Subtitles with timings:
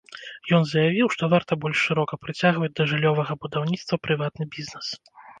[0.59, 4.87] Ён заявіў, што варта больш шырока прыцягваць да жыллёвага будаўніцтва прыватны бізнэс.